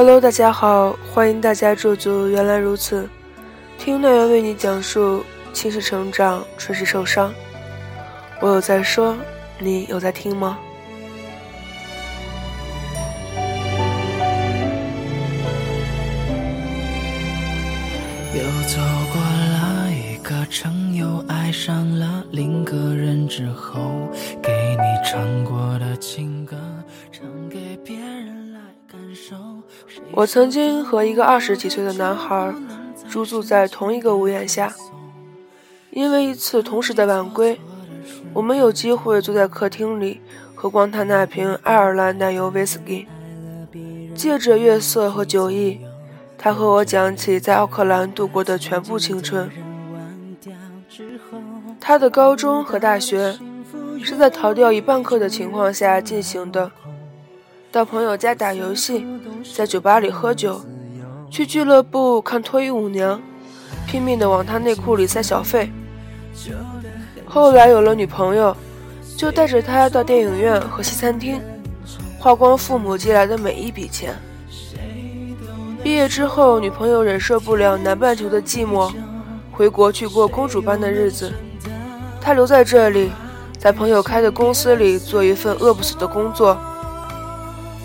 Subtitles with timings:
[0.00, 2.28] Hello，大家好，欢迎大家驻足。
[2.28, 3.08] 原来如此，
[3.76, 7.34] 听乐园为你讲述青史成长，春时受伤。
[8.40, 9.16] 我有在说，
[9.58, 10.56] 你有在听吗？
[18.32, 18.78] 又走
[19.12, 24.08] 过了一个城，又爱上了另个人之后，
[24.40, 26.56] 给你唱过的情歌，
[27.10, 28.07] 唱给别人。
[30.12, 32.54] 我曾经和一个二十几岁的男孩
[33.08, 34.74] 租住在同一个屋檐下，
[35.90, 37.60] 因为一次同时的晚归，
[38.32, 40.20] 我们有机会坐在客厅里
[40.54, 43.06] 喝光他那瓶爱尔兰奶油威士忌，
[44.14, 45.80] 借着月色和酒意。
[46.40, 49.50] 他和我讲起在奥克兰度过的全部青春。
[51.80, 53.36] 他的高中和大学
[54.04, 56.70] 是在逃掉一半课的情况下进行的，
[57.70, 59.06] 到朋友家打游戏，
[59.54, 60.58] 在酒吧里喝酒，
[61.30, 63.20] 去俱乐部看脱衣舞娘，
[63.86, 65.70] 拼命地往他内裤里塞小费。
[67.26, 68.56] 后来有了女朋友，
[69.18, 71.42] 就带着她到电影院和西餐厅，
[72.18, 74.16] 花光父母寄来的每一笔钱。
[75.82, 78.90] 毕业之后，女朋友忍受不了南半球的寂寞，
[79.52, 81.30] 回国去过公主般的日子。
[82.18, 83.10] 他留在这里，
[83.58, 86.58] 在朋友开的公司里做一份饿不死的工作，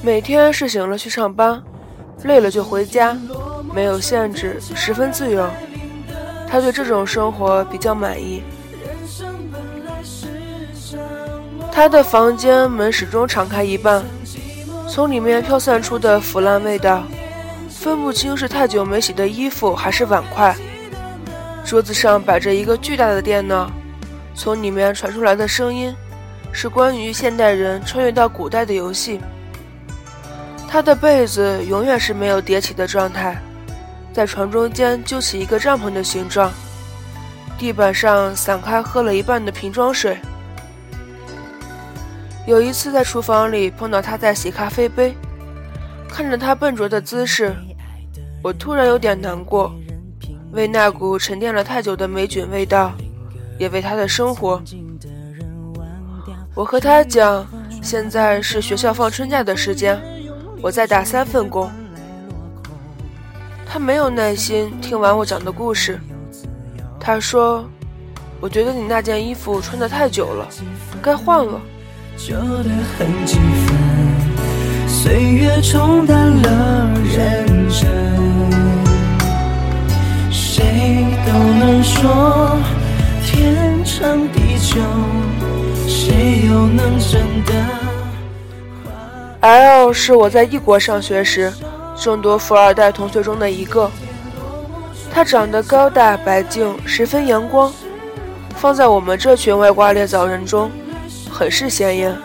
[0.00, 1.62] 每天睡醒了去上班，
[2.22, 3.16] 累了就回家，
[3.74, 5.48] 没有限制，十分自由。
[6.48, 8.42] 他对这种生活比较满意。
[11.70, 14.04] 他的房间门始终敞开一半，
[14.88, 17.02] 从里面飘散出的腐烂味道。
[17.68, 20.54] 分不清是太久没洗的衣服还是碗筷。
[21.64, 23.70] 桌子上摆着一个巨大的电脑，
[24.34, 25.94] 从里面传出来的声音
[26.52, 29.20] 是关于现代人穿越到古代的游戏。
[30.68, 33.40] 他的被子永远是没有叠起的状态，
[34.12, 36.52] 在床中间揪起一个帐篷的形状。
[37.58, 40.18] 地板上散开喝了一半的瓶装水。
[42.46, 45.16] 有一次在厨房里碰到他在洗咖啡杯，
[46.08, 47.56] 看着他笨拙的姿势。
[48.42, 49.74] 我突然有点难过，
[50.52, 52.92] 为那股沉淀了太久的霉菌味道，
[53.58, 54.62] 也为他的生活。
[56.54, 57.46] 我和他讲，
[57.82, 60.00] 现在是学校放春假的时间，
[60.60, 61.70] 我在打三份工。
[63.70, 66.00] 他没有耐心听完我讲的故事，
[66.98, 67.68] 他说
[68.40, 70.48] ：“我觉得你那件衣服穿的太久了，
[71.02, 71.60] 该换了。”
[74.88, 77.88] 岁月冲淡了认真。
[80.30, 82.58] 谁都能说
[83.24, 84.80] 天长地久，
[85.86, 87.52] 谁又能真的
[89.40, 91.52] ？L 是我在异国上学时
[91.96, 93.90] 众多富二代同学中的一个，
[95.12, 97.72] 他长得高大白净，十分阳光，
[98.56, 100.70] 放在我们这群外挂猎枣人中，
[101.30, 102.16] 很是显眼。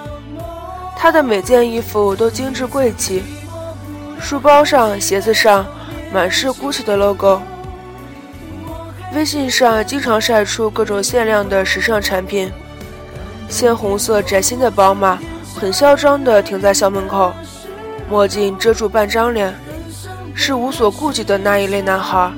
[0.97, 3.23] 他的每件衣服都精致贵气，
[4.19, 5.65] 书包上、鞋子上
[6.11, 7.41] 满是 GUCCI 的 logo。
[9.13, 12.51] 微信上经常晒出各种限量的时尚产品，
[13.49, 15.19] 鲜红色崭新的宝马
[15.55, 17.31] 很嚣张地停在校门口，
[18.09, 19.53] 墨镜遮住半张脸，
[20.35, 22.31] 是无所顾忌的那一类男孩。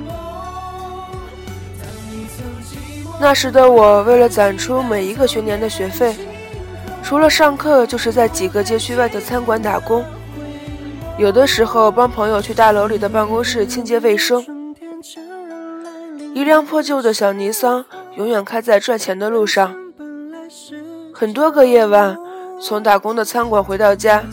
[3.18, 6.14] 那时的我，为了攒出每一个学年的学费，
[7.02, 10.04] 除了上课，就是在几个街区外的餐馆打工，
[11.16, 14.44] 有的时候帮朋友去大楼里的办公室清洁卫生。
[16.34, 17.82] 一辆破旧的小尼桑
[18.16, 19.74] 永远开在赚钱的路上。
[21.14, 22.18] 很多个夜晚，
[22.60, 24.24] 从打工的餐馆回到家，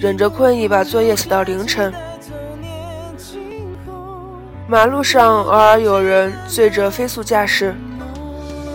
[0.00, 1.92] 忍着困意把作业写到凌晨。
[4.68, 7.74] 马路上偶尔有人醉着飞速驾驶，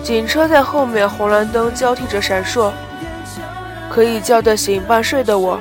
[0.04, 2.72] 警车在后面，红蓝灯交替着闪烁，
[3.90, 5.60] 可以叫得醒半睡的我。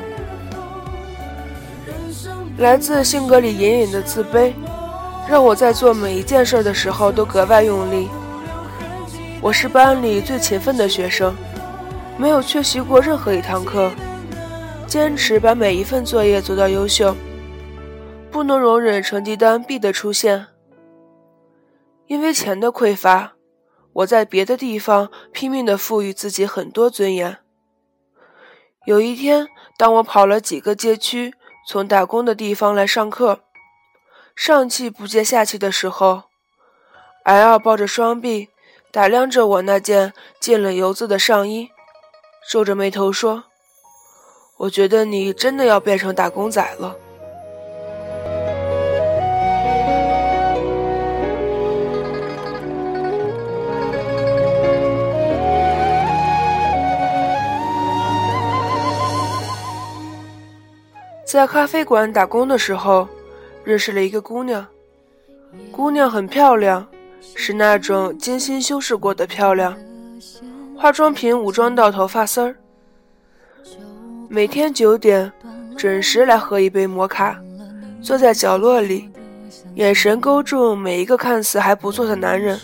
[2.59, 4.53] 来自性格里隐隐的自卑。
[5.29, 8.09] 让我在做每一件事的时候都格外用力。
[9.41, 11.35] 我是班里最勤奋的学生，
[12.19, 13.93] 没有缺席过任何一堂课，
[14.87, 17.15] 坚持把每一份作业做到优秀，
[18.31, 20.47] 不能容忍成绩单 B 的出现。
[22.07, 23.35] 因为钱的匮乏，
[23.93, 27.39] 我在别的地方拼命地赋予自己很多尊严。
[28.87, 31.35] 有一天，当我跑了几个街区，
[31.69, 33.41] 从打工的地方来上课。
[34.35, 36.25] 上气不接下气的时候
[37.25, 38.49] ，L 抱着双臂，
[38.91, 41.71] 打量着我那件浸了油渍的上衣，
[42.49, 43.43] 皱着眉头说
[44.57, 46.97] 我觉得你真的要变成打工仔了。
[61.25, 63.07] 在咖啡馆打工的时候
[63.65, 64.67] 认识了一个姑娘。
[65.73, 66.87] 姑娘很漂亮
[67.35, 69.77] 是那种精心修饰过的漂亮。
[70.79, 72.55] 化妆品武装到头发丝儿。
[74.29, 75.33] 每天九点
[75.77, 77.41] 准时来喝一杯摩卡，
[78.03, 79.09] 坐在角落里，
[79.75, 82.61] 眼神勾住每一个看似还不错的男人。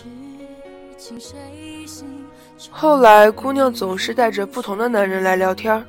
[2.69, 5.83] 后来，姑娘总是带着不同的男人来聊天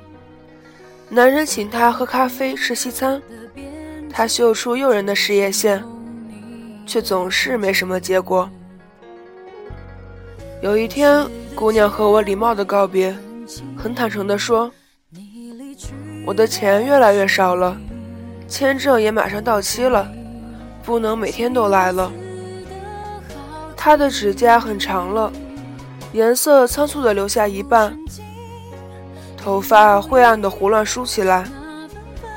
[1.09, 3.20] 男人请她喝咖啡、吃西餐，
[4.11, 5.85] 她秀出诱人的事业线，
[6.87, 8.49] 却总是没什么结果。
[10.65, 13.15] 有一天，姑娘和我礼貌的告别，
[13.77, 14.73] 很坦诚的说
[16.25, 17.77] ：“我的钱越来越少了，
[18.49, 20.11] 签证也马上到期了，
[20.83, 22.11] 不能每天都来了。”
[23.77, 25.31] 她的指甲很长了。
[26.15, 27.95] 颜色仓促地留下一半，
[29.37, 31.45] 头发灰暗的胡乱梳起来。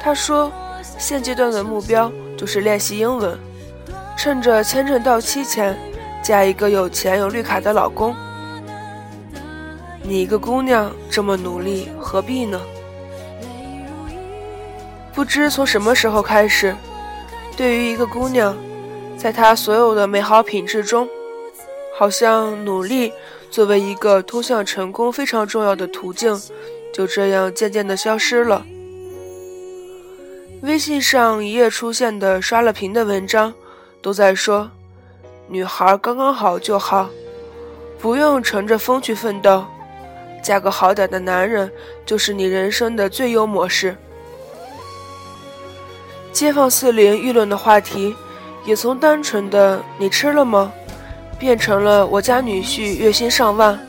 [0.02, 0.52] 他说
[1.00, 3.40] ：“现阶段的目标就是练习英文，
[4.18, 5.78] 趁着签证到期前，
[6.28, 8.14] 嫁一个有钱有绿卡的老公。”
[10.04, 12.60] 你一个姑娘这么努力，何必呢？
[15.14, 16.76] 不知从什么时候开始，
[17.56, 18.54] 对于一个姑娘，
[19.18, 21.08] 在她所有的美好品质中，
[21.98, 23.14] 好像努力。
[23.50, 26.38] 作为一个通向成功非常重要的途径，
[26.94, 28.66] 就这样渐渐的消失了。
[30.62, 33.54] 微信上一夜出现的刷了屏的文章，
[34.02, 34.70] 都在说
[35.50, 37.10] ：“女孩刚刚好就好，
[38.00, 39.64] 不用乘着风去奋斗，
[40.44, 41.72] 嫁个好点的男人
[42.06, 43.96] 就是你人生的最优模式。”
[46.34, 48.14] 街坊四邻议论的话题，
[48.66, 50.72] 也从单纯的“你吃了吗？”
[51.40, 53.80] 变成了我家女婿月薪上万。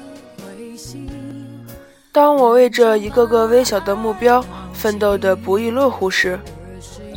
[2.12, 6.38] 当我为这一个个微小的目标奋斗的不亦乐乎时，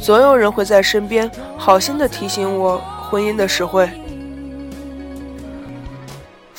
[0.01, 3.89] 总有人会在身边好心的提醒我婚姻的实惠。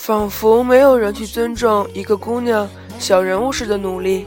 [0.03, 2.69] 仿佛没有人去尊重一个姑娘
[2.99, 4.27] 小人物式的努力，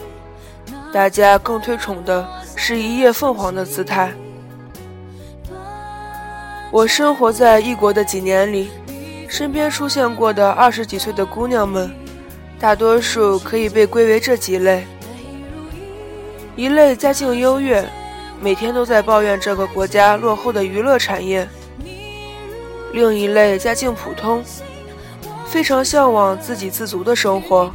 [0.93, 2.25] 大家更推崇的
[2.55, 4.13] 是一夜凤凰的姿态。
[6.71, 8.69] 我生活在异国的几年里。
[9.27, 11.93] 身边出现过的二十几岁的姑娘们，
[12.57, 14.87] 大多数可以被归为这几类：
[16.55, 17.85] 一类家境优越，
[18.39, 21.45] 每天都在抱怨这个国家落后的娱乐产业；
[22.93, 24.41] 另一类家境普通，
[25.55, 27.71] 非常向往自给自足的生活，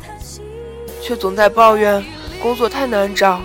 [1.00, 2.04] 却总在抱怨
[2.42, 3.40] 工作太难找，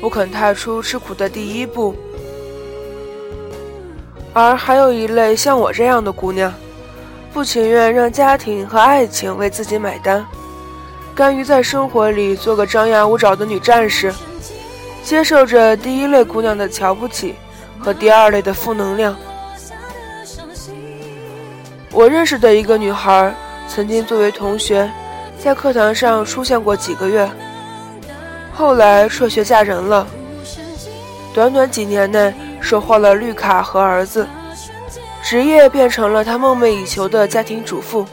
[0.00, 1.94] 不肯踏出吃苦的第一步；
[4.32, 6.52] 而还有一类像我这样的姑娘。
[7.32, 10.26] 不情愿让家庭和爱情为自己买单，
[11.14, 14.12] 甘于在生活里做个张牙舞爪的女战士，
[15.04, 17.36] 接受着第一类姑娘的瞧不起
[17.78, 19.16] 和第二类的负能量。
[21.92, 23.32] 我认识的一个女孩，
[23.74, 24.90] 曾经作为同学，
[25.38, 27.26] 在课堂上出现过几个月，
[28.52, 30.06] 后来辍学嫁人了，
[31.32, 34.28] 短短几年内收获了绿卡和儿子。
[35.22, 38.04] 职业变成了她梦寐以求的家庭主妇。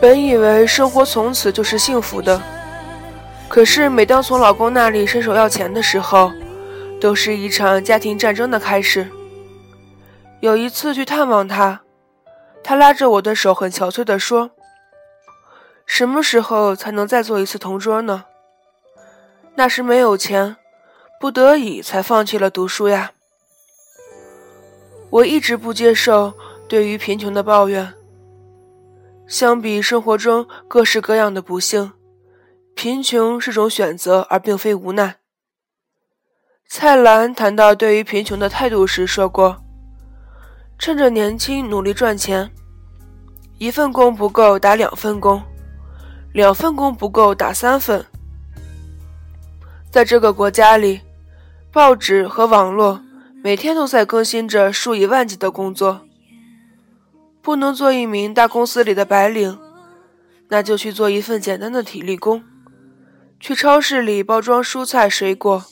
[0.00, 2.42] 本以为生活从此就是幸福的，
[3.48, 6.32] 可是每当从老公那里伸手要钱的时候，
[7.00, 9.06] 都是一场家庭战争的开始。
[10.40, 11.80] 有一次去探望她，
[12.64, 14.50] 他拉着我的手，很憔悴地说
[15.84, 18.24] ：“什么时候才能再做一次同桌呢？”
[19.56, 20.56] 那时没有钱，
[21.20, 23.12] 不得已才放弃了读书呀。
[25.10, 26.32] 我一直不接受
[26.66, 27.94] 对于贫穷的抱怨。
[29.26, 31.92] 相比生活中各式各样的不幸，
[32.74, 35.16] 贫穷是种选择，而并非无奈。
[36.66, 39.63] 蔡澜谈到对于贫穷的态度时说过
[40.78, 42.50] ：“趁着年轻努力赚钱，
[43.58, 45.42] 一份工不够打两份工，
[46.32, 48.04] 两份工不够打三份。”
[49.90, 51.00] 在这个国家里，
[51.72, 53.00] 报纸和网络。
[53.42, 56.00] 每天都在更新着数以万计的工作，
[57.42, 59.58] 不能做一名大公司里的白领，
[60.48, 62.42] 那就去做一份简单的体力工，
[63.38, 65.62] 去超市里包装蔬菜水果，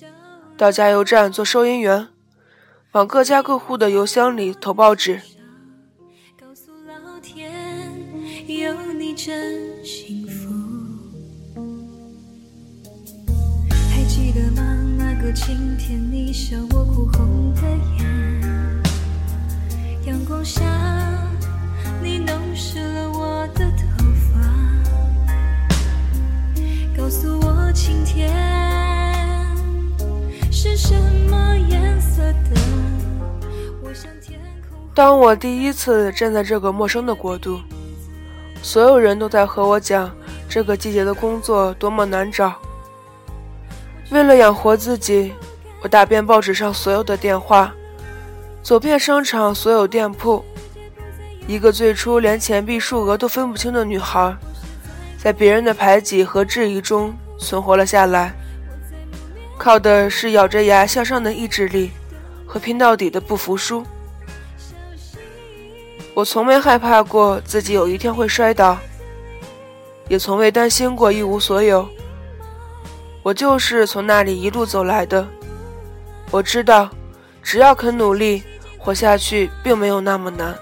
[0.59, 2.09] 到加油站做收银员，
[2.93, 5.19] 往各家各户的邮箱里投报纸。
[6.39, 7.51] 告诉老天，
[8.47, 10.53] 有你真幸福。
[13.91, 14.63] 还记得吗？
[14.99, 17.63] 那个晴天，你笑我哭红的
[17.99, 18.83] 眼。
[20.05, 20.63] 阳光下，
[22.03, 22.79] 你弄湿
[34.95, 37.59] 当我第一次站在这个陌生的国度，
[38.63, 40.15] 所有人都在和我讲
[40.47, 42.55] 这个季节的工作多么难找。
[44.11, 45.33] 为了养活自己，
[45.81, 47.73] 我打遍报纸上所有的电话，
[48.63, 50.45] 走遍商场所有店铺。
[51.47, 54.37] 一个最初连钱币数额都分不清的女孩，
[55.17, 58.35] 在别人的排挤和质疑中存活了下来，
[59.57, 61.91] 靠的是咬着牙向上的意志力
[62.47, 63.83] 和拼到底的不服输。
[66.15, 68.77] 我从没害怕过自己有一天会摔倒，
[70.09, 71.89] 也从未担心过一无所有。
[73.23, 75.27] 我就是从那里一路走来的。
[76.31, 76.91] 我知道，
[77.43, 78.43] 只要肯努力，
[78.79, 80.55] 活下去并没有那么难。